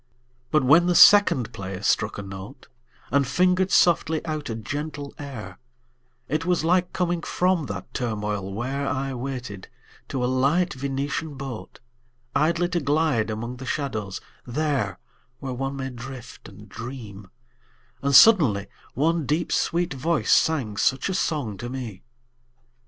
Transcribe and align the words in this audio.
II. 0.01 0.47
But 0.49 0.63
when 0.63 0.87
the 0.87 0.95
second 0.95 1.53
player 1.53 1.83
struck 1.83 2.17
a 2.17 2.23
note 2.23 2.67
And 3.11 3.27
fingered 3.27 3.69
softly 3.69 4.25
out 4.25 4.49
a 4.49 4.55
gentle 4.55 5.13
air 5.19 5.59
It 6.27 6.43
was 6.43 6.63
like 6.63 6.91
coming 6.91 7.21
from 7.21 7.67
that 7.67 7.93
turmoil 7.93 8.51
where 8.51 8.87
I 8.89 9.13
waited, 9.13 9.67
to 10.07 10.25
a 10.25 10.25
light 10.25 10.73
Venetian 10.73 11.35
boat, 11.35 11.81
Idly 12.35 12.69
to 12.69 12.79
glide 12.79 13.29
among 13.29 13.57
the 13.57 13.65
shadows, 13.67 14.21
there 14.43 14.97
Where 15.37 15.53
one 15.53 15.75
may 15.75 15.91
drift 15.91 16.49
and 16.49 16.67
dream; 16.67 17.29
and 18.01 18.15
suddenly 18.15 18.65
One 18.95 19.27
deep 19.27 19.51
sweet 19.51 19.93
voice 19.93 20.33
sang 20.33 20.77
such 20.77 21.09
a 21.09 21.13
song 21.13 21.57
to 21.57 21.69
me. 21.69 22.01